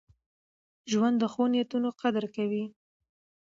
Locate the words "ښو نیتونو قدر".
1.33-2.25